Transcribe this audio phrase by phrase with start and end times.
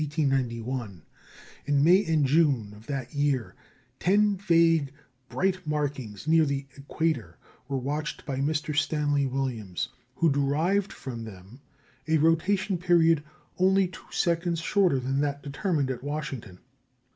[0.17, 1.03] In
[1.83, 3.53] May and June of that year,
[3.99, 4.91] ten vague
[5.29, 8.75] bright markings near the equator were watched by Mr.
[8.75, 11.61] Stanley Williams, who derived from them
[12.07, 13.23] a rotation period
[13.59, 16.57] only two seconds shorter than that determined at Washington.